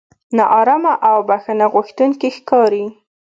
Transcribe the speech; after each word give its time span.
نا 0.35 0.43
ارامه 0.59 0.93
او 1.09 1.17
بښنه 1.29 1.65
غوښتونکي 1.73 2.29
ښکاري. 2.37 2.85